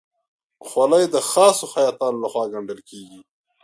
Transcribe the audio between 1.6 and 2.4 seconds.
خیاطانو